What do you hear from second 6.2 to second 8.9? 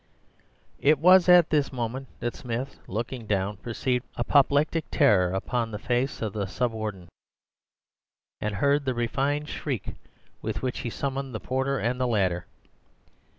of the Sub Warden, and heard